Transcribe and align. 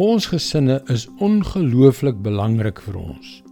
Ons 0.00 0.30
gesinne 0.30 0.78
is 0.88 1.02
ongelooflik 1.20 2.22
belangrik 2.24 2.78
vir 2.80 2.94
ons. 2.96 3.42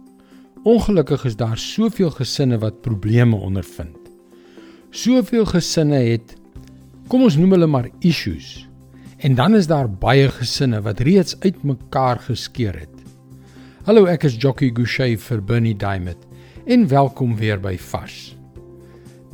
Ongelukkig 0.65 1.27
is 1.29 1.35
daar 1.37 1.59
soveel 1.61 2.09
gesinne 2.15 2.57
wat 2.57 2.81
probleme 2.81 3.37
ondervind. 3.37 4.09
Soveel 4.89 5.45
gesinne 5.45 5.99
het 6.01 6.33
kom 7.13 7.27
ons 7.27 7.37
noem 7.37 7.53
hulle 7.53 7.67
maar 7.69 7.91
issues. 8.01 8.65
En 9.21 9.37
dan 9.37 9.53
is 9.53 9.69
daar 9.69 9.85
baie 9.85 10.31
gesinne 10.33 10.81
wat 10.81 11.05
reeds 11.05 11.37
uitmekaar 11.45 12.23
geskeur 12.25 12.73
het. 12.73 13.05
Hallo, 13.85 14.09
ek 14.09 14.25
is 14.25 14.41
Jockey 14.41 14.73
Gouchee 14.73 15.21
vir 15.21 15.45
Bernie 15.45 15.77
Diamond 15.77 16.25
en 16.65 16.89
welkom 16.89 17.37
weer 17.37 17.61
by 17.61 17.77
Vars. 17.77 18.33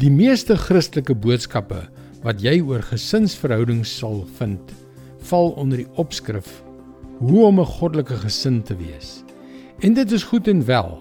Die 0.04 0.12
meeste 0.12 0.60
Christelike 0.60 1.16
boodskappe 1.16 1.88
wat 2.28 2.44
jy 2.44 2.60
oor 2.60 2.84
gesinsverhoudings 2.84 3.96
sal 3.96 4.26
vind, 4.36 4.76
val 5.32 5.56
onder 5.56 5.86
die 5.86 5.92
opskrif 5.96 6.67
hoe 7.18 7.46
om 7.46 7.60
'n 7.60 7.66
goddelike 7.66 8.16
gesin 8.16 8.62
te 8.64 8.76
wees. 8.76 9.24
En 9.80 9.94
dit 9.94 10.12
is 10.12 10.24
goed 10.24 10.48
en 10.48 10.66
wel. 10.66 11.00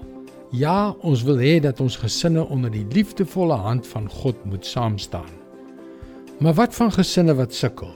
Ja, 0.50 0.94
ons 1.00 1.22
wil 1.22 1.38
hê 1.38 1.60
dat 1.60 1.80
ons 1.80 1.96
gesinne 1.96 2.48
onder 2.48 2.70
die 2.70 2.86
liefdevolle 2.90 3.54
hand 3.54 3.86
van 3.86 4.10
God 4.10 4.44
moet 4.44 4.66
saam 4.66 4.98
staan. 4.98 5.32
Maar 6.38 6.54
wat 6.54 6.74
van 6.74 6.92
gesinne 6.92 7.34
wat 7.34 7.54
sukkel? 7.54 7.94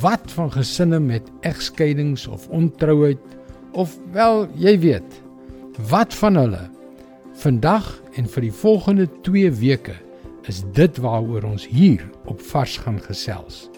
Wat 0.00 0.20
van 0.24 0.52
gesinne 0.52 1.00
met 1.00 1.30
egskeidings 1.40 2.26
of 2.26 2.48
ontrouheid 2.48 3.18
of 3.72 3.98
wel, 4.12 4.48
jy 4.54 4.78
weet, 4.78 5.22
wat 5.88 6.14
van 6.14 6.34
hulle? 6.34 6.70
Vandag 7.32 8.02
en 8.12 8.26
vir 8.26 8.42
die 8.42 8.52
volgende 8.52 9.08
2 9.22 9.50
weke 9.50 9.94
is 10.42 10.62
dit 10.72 10.96
waaroor 10.96 11.42
ons 11.42 11.66
hier 11.66 12.10
op 12.24 12.40
Vars 12.40 12.76
gaan 12.76 13.00
gesels. 13.00 13.68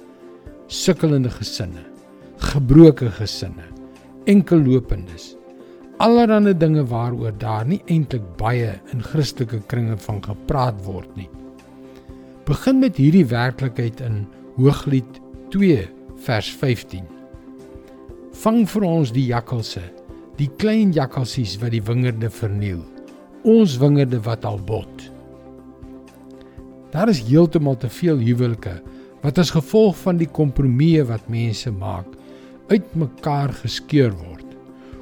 Sukkelende 0.66 1.30
gesinne 1.30 1.89
gebroke 2.50 3.06
gesinne, 3.14 3.68
enkellopendes. 4.26 5.36
Allerhande 6.02 6.54
dinge 6.56 6.82
waaroor 6.90 7.34
daar 7.38 7.68
nie 7.68 7.78
eintlik 7.86 8.24
baie 8.40 8.72
in 8.90 9.04
Christelike 9.04 9.60
kringe 9.70 9.94
van 10.06 10.18
gepraat 10.24 10.80
word 10.82 11.12
nie. 11.14 11.28
Begin 12.48 12.80
met 12.82 12.98
hierdie 12.98 13.26
werklikheid 13.30 14.00
in 14.02 14.24
Hooglied 14.56 15.20
2 15.54 15.86
vers 16.26 16.50
15. 16.58 17.06
Vang 18.42 18.64
vir 18.72 18.86
ons 18.88 19.12
die 19.14 19.28
jakkalse, 19.28 19.84
die 20.40 20.50
klein 20.58 20.94
jakkalsies 20.96 21.58
wat 21.62 21.76
die 21.76 21.84
wingerde 21.86 22.32
verniel. 22.34 22.80
Ons 23.46 23.78
wingerde 23.78 24.18
wat 24.26 24.48
al 24.48 24.58
bot. 24.58 25.10
Daar 26.90 27.12
is 27.12 27.22
heeltemal 27.28 27.78
te 27.78 27.92
veel 28.00 28.18
huwelike 28.18 28.80
wat 29.22 29.38
as 29.38 29.52
gevolg 29.54 29.94
van 30.00 30.18
die 30.18 30.32
kompromieë 30.34 31.04
wat 31.12 31.30
mense 31.30 31.70
maak 31.70 32.16
uitmekaar 32.70 33.52
geskeur 33.62 34.12
word. 34.14 34.46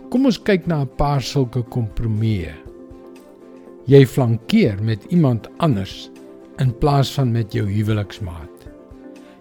Kom 0.08 0.24
ons 0.28 0.40
kyk 0.40 0.66
na 0.66 0.82
'n 0.82 0.96
paar 0.96 1.22
sulke 1.22 1.62
kompromieë. 1.62 2.54
Jy 3.86 4.06
flankeer 4.06 4.82
met 4.82 5.04
iemand 5.10 5.48
anders 5.58 6.10
in 6.58 6.72
plaas 6.78 7.12
van 7.12 7.32
met 7.32 7.52
jou 7.52 7.66
huweliksmaat. 7.66 8.68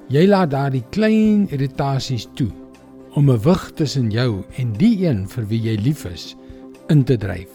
Jy 0.07 0.27
laat 0.27 0.51
daardie 0.51 0.85
klein 0.89 1.47
irritasies 1.51 2.27
toe 2.35 2.51
om 3.15 3.29
'n 3.29 3.39
wig 3.43 3.71
tussen 3.75 4.11
jou 4.11 4.43
en 4.57 4.73
die 4.73 5.05
een 5.07 5.27
vir 5.27 5.45
wie 5.47 5.61
jy 5.61 5.75
lief 5.75 6.05
is 6.05 6.35
in 6.89 7.03
te 7.03 7.17
dryf. 7.17 7.51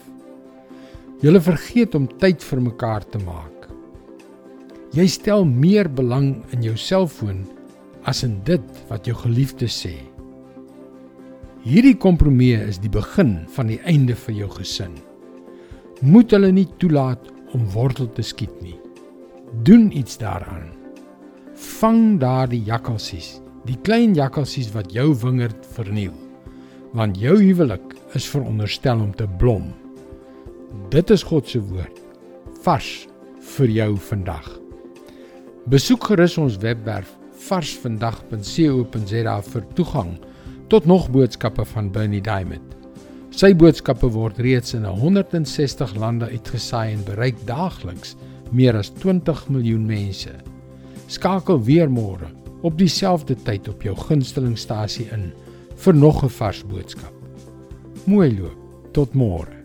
Julle 1.20 1.40
vergeet 1.40 1.94
om 1.94 2.08
tyd 2.18 2.42
vir 2.42 2.60
mekaar 2.60 3.04
te 3.08 3.18
maak. 3.18 3.68
Jy 4.92 5.06
stel 5.06 5.44
meer 5.44 5.88
belang 5.88 6.42
in 6.52 6.62
jou 6.62 6.76
selfoon 6.76 7.46
as 8.04 8.22
in 8.22 8.40
dit 8.44 8.60
wat 8.88 9.06
jou 9.06 9.14
geliefde 9.16 9.66
sê. 9.66 10.11
Hierdie 11.62 11.94
kompromie 11.94 12.56
is 12.58 12.80
die 12.82 12.90
begin 12.90 13.36
van 13.54 13.68
die 13.70 13.78
einde 13.86 14.16
vir 14.18 14.34
jou 14.34 14.48
gesin. 14.56 14.96
Moet 16.02 16.32
hulle 16.34 16.48
nie 16.50 16.66
toelaat 16.82 17.28
om 17.54 17.68
wortel 17.70 18.08
te 18.16 18.24
skiet 18.26 18.56
nie. 18.64 18.74
Doen 19.62 19.84
iets 19.94 20.18
daaraan. 20.18 20.72
Vang 21.78 22.18
daardie 22.18 22.64
jakkalsies, 22.66 23.36
die 23.68 23.78
klein 23.86 24.16
jakkalsies 24.18 24.72
wat 24.74 24.90
jou 24.90 25.14
wingerd 25.22 25.62
verniel. 25.76 26.16
Want 26.98 27.20
jou 27.22 27.36
huwelik 27.38 27.94
is 28.18 28.26
veronderstel 28.26 28.98
om 29.06 29.14
te 29.14 29.30
blom. 29.38 29.70
Dit 30.90 31.14
is 31.14 31.22
God 31.22 31.46
se 31.46 31.62
woord 31.62 32.02
vars 32.66 33.06
vir 33.54 33.70
jou 33.70 33.96
vandag. 34.10 34.50
Besoek 35.70 36.10
gerus 36.10 36.34
ons 36.42 36.58
webwerf 36.58 37.14
varsvandag.co.za 37.46 39.38
vir 39.46 39.62
toegang 39.78 40.12
tot 40.72 40.84
nog 40.84 41.10
boodskappe 41.10 41.64
van 41.64 41.90
Bernie 41.92 42.22
Diamond. 42.24 42.76
Sy 43.36 43.50
boodskappe 43.60 44.08
word 44.14 44.38
reeds 44.40 44.72
in 44.72 44.86
160 44.88 45.92
lande 46.00 46.30
uitgesaai 46.32 46.94
en 46.94 47.02
bereik 47.04 47.42
daagliks 47.44 48.14
meer 48.56 48.78
as 48.80 48.88
20 49.02 49.42
miljoen 49.52 49.84
mense. 49.84 50.32
Skakel 51.12 51.60
weer 51.68 51.92
môre 51.92 52.30
op 52.64 52.80
dieselfde 52.80 53.36
tyd 53.44 53.68
op 53.68 53.84
jou 53.84 53.92
gunstelingstasie 54.08 55.10
in 55.12 55.32
vir 55.84 55.94
nog 55.94 56.24
'n 56.24 56.32
vars 56.40 56.64
boodskap. 56.64 57.12
Mooi 58.06 58.32
loop. 58.40 58.56
Tot 58.92 59.12
môre. 59.12 59.61